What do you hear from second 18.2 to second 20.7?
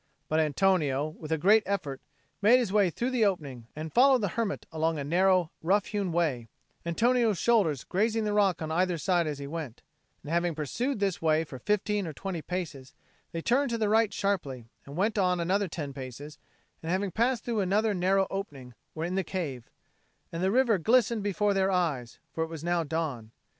opening, were in the cave; and the